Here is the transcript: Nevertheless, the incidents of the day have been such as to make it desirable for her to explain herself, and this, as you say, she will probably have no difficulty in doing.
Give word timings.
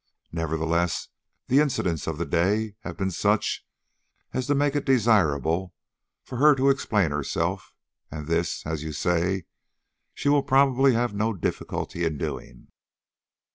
Nevertheless, 0.31 1.09
the 1.47 1.59
incidents 1.59 2.07
of 2.07 2.17
the 2.17 2.25
day 2.25 2.73
have 2.79 2.97
been 2.97 3.11
such 3.11 3.63
as 4.33 4.47
to 4.47 4.55
make 4.55 4.75
it 4.75 4.83
desirable 4.83 5.75
for 6.23 6.37
her 6.39 6.55
to 6.55 6.71
explain 6.71 7.11
herself, 7.11 7.71
and 8.09 8.25
this, 8.25 8.65
as 8.65 8.81
you 8.81 8.93
say, 8.93 9.43
she 10.15 10.27
will 10.27 10.41
probably 10.41 10.95
have 10.95 11.13
no 11.13 11.33
difficulty 11.33 12.03
in 12.03 12.17
doing. 12.17 12.69